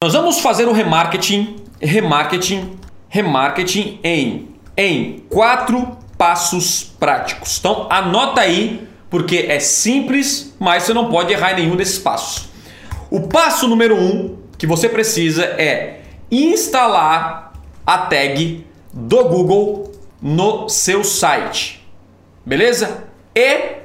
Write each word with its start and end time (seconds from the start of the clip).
Nós 0.00 0.12
vamos 0.12 0.38
fazer 0.38 0.68
o 0.68 0.72
remarketing, 0.72 1.56
remarketing, 1.80 2.78
remarketing 3.08 3.98
em, 4.04 4.48
em 4.76 5.24
quatro 5.28 5.98
passos 6.16 6.84
práticos. 6.84 7.58
Então 7.58 7.88
anota 7.90 8.42
aí, 8.42 8.86
porque 9.10 9.46
é 9.48 9.58
simples, 9.58 10.54
mas 10.60 10.84
você 10.84 10.94
não 10.94 11.10
pode 11.10 11.32
errar 11.32 11.54
em 11.54 11.64
nenhum 11.64 11.74
desses 11.74 11.98
passos. 11.98 12.48
O 13.10 13.22
passo 13.22 13.66
número 13.66 13.96
um 13.96 14.38
que 14.56 14.68
você 14.68 14.88
precisa 14.88 15.42
é 15.44 16.02
instalar 16.30 17.54
a 17.84 17.98
tag 17.98 18.64
do 18.92 19.24
Google 19.24 19.90
no 20.22 20.68
seu 20.68 21.02
site, 21.02 21.84
beleza? 22.46 23.02
E 23.34 23.78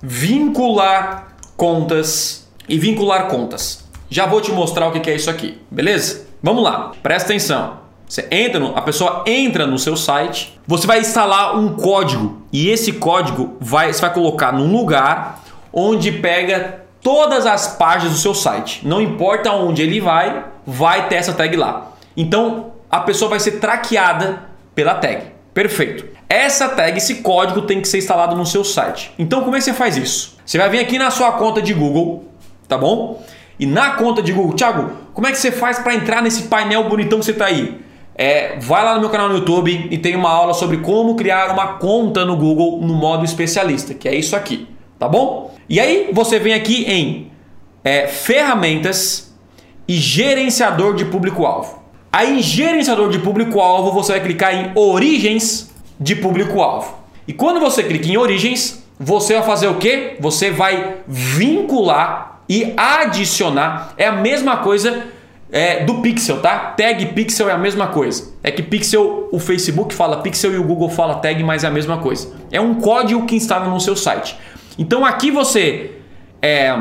vincular 0.00 1.36
contas 1.56 2.46
e 2.68 2.78
vincular 2.78 3.26
contas. 3.26 3.85
Já 4.08 4.26
vou 4.26 4.40
te 4.40 4.52
mostrar 4.52 4.86
o 4.88 4.92
que 4.92 5.10
é 5.10 5.14
isso 5.14 5.30
aqui, 5.30 5.60
beleza? 5.70 6.26
Vamos 6.42 6.62
lá, 6.62 6.92
presta 7.02 7.30
atenção. 7.30 7.86
Você 8.08 8.26
entra, 8.30 8.60
no, 8.60 8.76
a 8.76 8.82
pessoa 8.82 9.24
entra 9.26 9.66
no 9.66 9.78
seu 9.78 9.96
site, 9.96 10.58
você 10.66 10.86
vai 10.86 11.00
instalar 11.00 11.58
um 11.58 11.74
código 11.74 12.42
e 12.52 12.68
esse 12.68 12.92
código 12.92 13.56
vai, 13.60 13.92
você 13.92 14.00
vai 14.00 14.12
colocar 14.12 14.52
num 14.52 14.70
lugar 14.70 15.42
onde 15.72 16.12
pega 16.12 16.82
todas 17.02 17.46
as 17.46 17.76
páginas 17.76 18.12
do 18.12 18.18
seu 18.18 18.32
site. 18.32 18.86
Não 18.86 19.00
importa 19.00 19.50
onde 19.52 19.82
ele 19.82 20.00
vai, 20.00 20.44
vai 20.64 21.08
ter 21.08 21.16
essa 21.16 21.32
tag 21.32 21.56
lá. 21.56 21.92
Então 22.16 22.72
a 22.88 23.00
pessoa 23.00 23.28
vai 23.28 23.40
ser 23.40 23.58
traqueada 23.58 24.44
pela 24.74 24.94
tag. 24.94 25.24
Perfeito. 25.52 26.06
Essa 26.28 26.68
tag, 26.68 26.96
esse 26.96 27.16
código 27.16 27.62
tem 27.62 27.80
que 27.80 27.88
ser 27.88 27.98
instalado 27.98 28.36
no 28.36 28.46
seu 28.46 28.62
site. 28.62 29.12
Então 29.18 29.42
como 29.42 29.56
é 29.56 29.58
que 29.58 29.64
você 29.64 29.72
faz 29.72 29.96
isso? 29.96 30.36
Você 30.44 30.58
vai 30.58 30.68
vir 30.68 30.78
aqui 30.78 30.96
na 30.96 31.10
sua 31.10 31.32
conta 31.32 31.60
de 31.60 31.74
Google, 31.74 32.24
tá 32.68 32.78
bom? 32.78 33.20
E 33.58 33.66
na 33.66 33.92
conta 33.92 34.22
de 34.22 34.32
Google, 34.32 34.54
Thiago, 34.54 34.90
como 35.14 35.26
é 35.26 35.32
que 35.32 35.38
você 35.38 35.50
faz 35.50 35.78
para 35.78 35.94
entrar 35.94 36.22
nesse 36.22 36.42
painel 36.42 36.88
bonitão 36.88 37.18
que 37.18 37.24
você 37.24 37.30
está 37.30 37.46
aí? 37.46 37.80
É, 38.14 38.58
vai 38.58 38.84
lá 38.84 38.94
no 38.94 39.00
meu 39.00 39.10
canal 39.10 39.28
no 39.28 39.36
YouTube 39.36 39.88
e 39.90 39.98
tem 39.98 40.16
uma 40.16 40.30
aula 40.30 40.54
sobre 40.54 40.78
como 40.78 41.14
criar 41.16 41.52
uma 41.52 41.74
conta 41.74 42.24
no 42.24 42.36
Google 42.36 42.80
no 42.80 42.94
modo 42.94 43.24
especialista, 43.24 43.92
que 43.92 44.08
é 44.08 44.14
isso 44.14 44.34
aqui, 44.34 44.66
tá 44.98 45.06
bom? 45.06 45.54
E 45.68 45.78
aí 45.78 46.10
você 46.12 46.38
vem 46.38 46.54
aqui 46.54 46.84
em 46.84 47.30
é, 47.84 48.06
ferramentas 48.06 49.34
e 49.86 49.94
gerenciador 49.94 50.94
de 50.94 51.04
público-alvo. 51.04 51.82
Aí 52.12 52.38
em 52.38 52.42
gerenciador 52.42 53.10
de 53.10 53.18
público-alvo 53.18 53.92
você 53.92 54.12
vai 54.12 54.20
clicar 54.22 54.54
em 54.54 54.72
origens 54.74 55.70
de 56.00 56.16
público-alvo. 56.16 56.94
E 57.28 57.32
quando 57.32 57.60
você 57.60 57.82
clica 57.82 58.08
em 58.08 58.16
origens, 58.16 58.82
você 58.98 59.34
vai 59.34 59.42
fazer 59.42 59.68
o 59.68 59.74
que? 59.74 60.16
Você 60.20 60.50
vai 60.50 60.96
vincular 61.06 62.35
e 62.48 62.72
adicionar 62.76 63.94
é 63.96 64.06
a 64.06 64.12
mesma 64.12 64.58
coisa 64.58 65.04
é, 65.50 65.84
do 65.84 66.00
Pixel, 66.00 66.40
tá? 66.40 66.74
Tag 66.76 67.06
Pixel 67.06 67.48
é 67.48 67.52
a 67.52 67.58
mesma 67.58 67.88
coisa. 67.88 68.34
É 68.42 68.50
que 68.50 68.62
Pixel, 68.62 69.28
o 69.30 69.38
Facebook 69.38 69.94
fala 69.94 70.22
Pixel 70.22 70.52
e 70.52 70.56
o 70.58 70.64
Google 70.64 70.88
fala 70.88 71.16
tag, 71.16 71.42
mas 71.42 71.64
é 71.64 71.68
a 71.68 71.70
mesma 71.70 71.98
coisa. 71.98 72.32
É 72.50 72.60
um 72.60 72.74
código 72.74 73.26
que 73.26 73.36
instala 73.36 73.68
no 73.68 73.80
seu 73.80 73.96
site. 73.96 74.36
Então 74.78 75.04
aqui 75.04 75.30
você 75.30 75.92
é, 76.42 76.76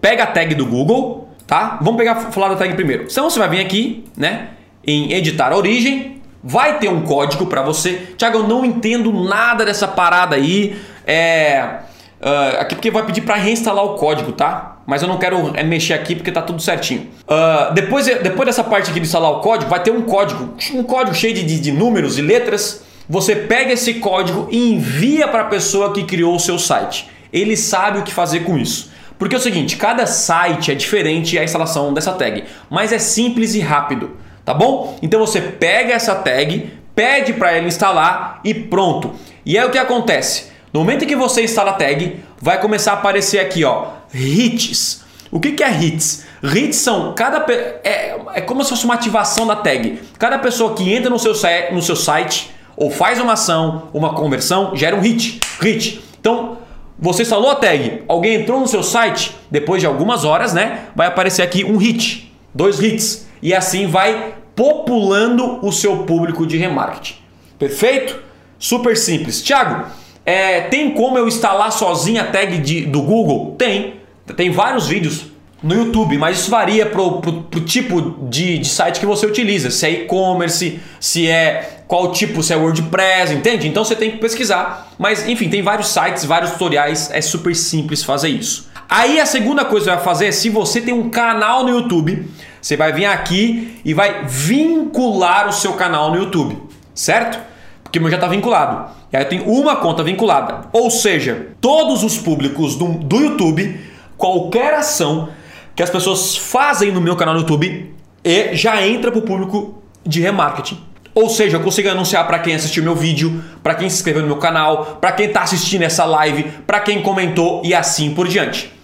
pega 0.00 0.24
a 0.24 0.26
tag 0.26 0.54
do 0.54 0.66
Google, 0.66 1.28
tá? 1.46 1.78
Vamos 1.80 1.98
pegar 1.98 2.16
falar 2.32 2.48
da 2.48 2.56
tag 2.56 2.74
primeiro. 2.74 3.06
Então 3.10 3.30
você 3.30 3.38
vai 3.38 3.48
vir 3.48 3.60
aqui, 3.60 4.04
né? 4.16 4.48
Em 4.86 5.12
editar 5.12 5.52
origem, 5.52 6.22
vai 6.42 6.78
ter 6.78 6.88
um 6.88 7.02
código 7.02 7.46
para 7.46 7.62
você. 7.62 8.14
Tiago, 8.16 8.38
eu 8.38 8.48
não 8.48 8.64
entendo 8.64 9.12
nada 9.12 9.64
dessa 9.64 9.88
parada 9.88 10.36
aí. 10.36 10.76
É, 11.06 11.80
uh, 12.26 12.60
aqui 12.60 12.74
porque 12.74 12.90
vai 12.90 13.06
pedir 13.06 13.20
para 13.22 13.36
reinstalar 13.36 13.84
o 13.84 13.94
código, 13.94 14.32
tá? 14.32 14.76
mas 14.86 15.02
eu 15.02 15.08
não 15.08 15.18
quero 15.18 15.52
é, 15.54 15.64
mexer 15.64 15.94
aqui 15.94 16.14
porque 16.14 16.30
tá 16.30 16.40
tudo 16.40 16.62
certinho. 16.62 17.08
Uh, 17.24 17.74
depois, 17.74 18.06
depois 18.06 18.46
dessa 18.46 18.62
parte 18.62 18.90
aqui 18.90 19.00
de 19.00 19.06
instalar 19.06 19.30
o 19.32 19.40
código, 19.40 19.68
vai 19.68 19.82
ter 19.82 19.90
um 19.90 20.02
código, 20.02 20.54
um 20.72 20.84
código 20.84 21.14
cheio 21.14 21.34
de, 21.34 21.60
de 21.60 21.72
números 21.72 22.16
e 22.18 22.22
letras. 22.22 22.84
Você 23.08 23.34
pega 23.34 23.72
esse 23.72 23.94
código 23.94 24.48
e 24.50 24.72
envia 24.72 25.26
para 25.26 25.42
a 25.42 25.46
pessoa 25.46 25.92
que 25.92 26.04
criou 26.04 26.36
o 26.36 26.40
seu 26.40 26.58
site. 26.58 27.10
Ele 27.32 27.56
sabe 27.56 27.98
o 27.98 28.02
que 28.02 28.12
fazer 28.12 28.40
com 28.40 28.56
isso. 28.56 28.92
Porque 29.18 29.34
é 29.34 29.38
o 29.38 29.42
seguinte, 29.42 29.76
cada 29.76 30.06
site 30.06 30.70
é 30.70 30.74
diferente 30.74 31.38
a 31.38 31.44
instalação 31.44 31.92
dessa 31.92 32.12
tag, 32.12 32.44
mas 32.68 32.92
é 32.92 32.98
simples 32.98 33.54
e 33.54 33.60
rápido, 33.60 34.10
tá 34.44 34.52
bom? 34.52 34.98
Então 35.00 35.18
você 35.18 35.40
pega 35.40 35.94
essa 35.94 36.14
tag, 36.14 36.70
pede 36.94 37.32
para 37.32 37.56
ele 37.56 37.66
instalar 37.66 38.40
e 38.44 38.52
pronto. 38.52 39.14
E 39.44 39.58
aí 39.58 39.66
o 39.66 39.70
que 39.70 39.78
acontece? 39.78 40.48
No 40.76 40.80
momento 40.80 41.04
em 41.04 41.08
que 41.08 41.16
você 41.16 41.42
instala 41.42 41.70
a 41.70 41.72
tag, 41.72 42.22
vai 42.38 42.60
começar 42.60 42.90
a 42.90 42.94
aparecer 42.96 43.38
aqui, 43.38 43.64
ó, 43.64 43.92
hits. 44.12 45.02
O 45.30 45.40
que, 45.40 45.52
que 45.52 45.64
é 45.64 45.72
hits? 45.72 46.26
Hits 46.44 46.76
são 46.76 47.14
cada 47.14 47.46
é, 47.82 48.14
é 48.34 48.40
como 48.42 48.62
se 48.62 48.68
fosse 48.68 48.84
uma 48.84 48.92
ativação 48.92 49.46
da 49.46 49.56
tag. 49.56 49.98
Cada 50.18 50.38
pessoa 50.38 50.74
que 50.74 50.92
entra 50.92 51.08
no 51.08 51.18
seu, 51.18 51.32
no 51.72 51.80
seu 51.80 51.96
site 51.96 52.50
ou 52.76 52.90
faz 52.90 53.18
uma 53.18 53.32
ação, 53.32 53.88
uma 53.94 54.12
conversão, 54.12 54.76
gera 54.76 54.94
um 54.94 55.00
hit. 55.00 55.40
Hit. 55.62 56.04
Então, 56.20 56.58
você 56.98 57.22
instalou 57.22 57.50
a 57.50 57.54
tag, 57.54 58.02
alguém 58.06 58.42
entrou 58.42 58.60
no 58.60 58.68
seu 58.68 58.82
site, 58.82 59.34
depois 59.50 59.80
de 59.80 59.86
algumas 59.86 60.26
horas, 60.26 60.52
né? 60.52 60.88
Vai 60.94 61.06
aparecer 61.06 61.40
aqui 61.40 61.64
um 61.64 61.78
hit, 61.78 62.36
dois 62.54 62.78
hits. 62.78 63.26
E 63.40 63.54
assim 63.54 63.86
vai 63.86 64.34
populando 64.54 65.58
o 65.66 65.72
seu 65.72 66.04
público 66.04 66.46
de 66.46 66.58
remarketing. 66.58 67.14
Perfeito? 67.58 68.22
Super 68.58 68.94
simples. 68.94 69.40
Tiago, 69.42 69.86
é, 70.26 70.62
tem 70.62 70.90
como 70.90 71.16
eu 71.16 71.28
instalar 71.28 71.70
sozinho 71.70 72.20
a 72.20 72.24
tag 72.24 72.58
de, 72.58 72.80
do 72.84 73.00
Google? 73.00 73.54
Tem. 73.56 73.94
Tem 74.36 74.50
vários 74.50 74.88
vídeos 74.88 75.26
no 75.62 75.72
YouTube, 75.72 76.18
mas 76.18 76.40
isso 76.40 76.50
varia 76.50 76.84
pro, 76.84 77.20
pro, 77.20 77.42
pro 77.44 77.60
tipo 77.60 78.16
de, 78.28 78.58
de, 78.58 78.68
site 78.68 78.98
que 78.98 79.06
você 79.06 79.24
utiliza. 79.24 79.70
Se 79.70 79.86
é 79.86 79.90
e-commerce, 79.90 80.80
se 80.98 81.28
é 81.28 81.82
qual 81.86 82.10
tipo, 82.10 82.42
se 82.42 82.52
é 82.52 82.56
WordPress, 82.56 83.32
entende? 83.32 83.68
Então 83.68 83.84
você 83.84 83.94
tem 83.94 84.10
que 84.10 84.18
pesquisar. 84.18 84.92
Mas 84.98 85.28
enfim, 85.28 85.48
tem 85.48 85.62
vários 85.62 85.88
sites, 85.88 86.24
vários 86.24 86.50
tutoriais, 86.50 87.08
é 87.12 87.20
super 87.20 87.54
simples 87.54 88.02
fazer 88.02 88.28
isso. 88.28 88.68
Aí 88.88 89.20
a 89.20 89.26
segunda 89.26 89.64
coisa 89.64 89.86
que 89.86 89.90
você 89.90 89.96
vai 89.96 90.04
fazer 90.04 90.26
é 90.26 90.32
se 90.32 90.48
você 90.48 90.80
tem 90.80 90.92
um 90.92 91.08
canal 91.08 91.62
no 91.62 91.70
YouTube, 91.70 92.28
você 92.60 92.76
vai 92.76 92.92
vir 92.92 93.06
aqui 93.06 93.80
e 93.84 93.94
vai 93.94 94.24
vincular 94.26 95.48
o 95.48 95.52
seu 95.52 95.74
canal 95.74 96.10
no 96.10 96.18
YouTube, 96.18 96.60
certo? 96.92 97.55
Porque 97.96 97.98
o 97.98 98.02
meu 98.02 98.10
já 98.10 98.16
está 98.16 98.28
vinculado. 98.28 98.90
E 99.10 99.16
aí 99.16 99.22
eu 99.22 99.28
tenho 99.28 99.44
uma 99.44 99.76
conta 99.76 100.02
vinculada. 100.02 100.68
Ou 100.72 100.90
seja, 100.90 101.48
todos 101.60 102.02
os 102.02 102.18
públicos 102.18 102.76
do, 102.76 102.88
do 102.88 103.16
YouTube, 103.16 103.80
qualquer 104.18 104.74
ação 104.74 105.30
que 105.74 105.82
as 105.82 105.88
pessoas 105.88 106.36
fazem 106.36 106.92
no 106.92 107.00
meu 107.00 107.16
canal 107.16 107.34
no 107.34 107.40
YouTube, 107.40 107.94
e 108.22 108.54
já 108.54 108.86
entra 108.86 109.10
para 109.10 109.18
o 109.18 109.22
público 109.22 109.82
de 110.04 110.20
remarketing. 110.20 110.78
Ou 111.14 111.30
seja, 111.30 111.56
eu 111.56 111.62
consigo 111.62 111.88
anunciar 111.88 112.26
para 112.26 112.38
quem 112.38 112.54
assistiu 112.54 112.82
meu 112.82 112.94
vídeo, 112.94 113.42
para 113.62 113.74
quem 113.74 113.88
se 113.88 113.96
inscreveu 113.96 114.20
no 114.22 114.28
meu 114.28 114.36
canal, 114.36 114.98
para 115.00 115.12
quem 115.12 115.26
está 115.26 115.40
assistindo 115.42 115.82
essa 115.82 116.04
live, 116.04 116.44
para 116.66 116.80
quem 116.80 117.00
comentou 117.00 117.62
e 117.64 117.74
assim 117.74 118.12
por 118.12 118.28
diante. 118.28 118.75